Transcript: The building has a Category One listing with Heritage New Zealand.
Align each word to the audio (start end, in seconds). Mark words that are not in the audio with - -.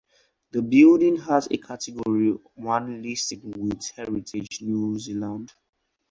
The 0.49 0.63
building 0.63 1.17
has 1.17 1.47
a 1.51 1.57
Category 1.57 2.31
One 2.55 3.03
listing 3.03 3.51
with 3.55 3.85
Heritage 3.95 4.63
New 4.63 4.97
Zealand. 4.97 5.53